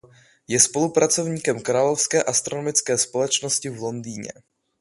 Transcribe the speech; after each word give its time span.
Je 0.47 0.59
spolupracovníkem 0.59 1.61
Královské 1.61 2.23
astronomické 2.23 2.97
společnosti 2.97 3.69
v 3.69 3.77
Londýně. 3.79 4.31